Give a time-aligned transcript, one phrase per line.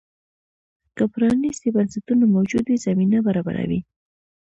[0.95, 3.79] که پرانیستي بنسټونه موجود وي، زمینه برابروي.